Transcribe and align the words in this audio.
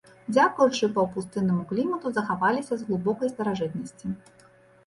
Дзякуючы 0.35 0.89
паўпустыннаму 0.95 1.65
клімату 1.71 2.13
захаваліся 2.17 2.73
з 2.81 2.89
глыбокай 2.89 3.33
старажытнасці. 3.35 4.07